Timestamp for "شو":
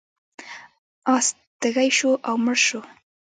1.97-2.11, 2.65-2.81